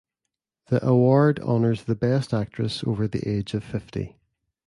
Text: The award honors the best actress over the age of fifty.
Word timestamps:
The 0.69 0.83
award 0.83 1.39
honors 1.41 1.83
the 1.83 1.93
best 1.93 2.33
actress 2.33 2.83
over 2.83 3.07
the 3.07 3.29
age 3.29 3.53
of 3.53 3.63
fifty. 3.63 4.17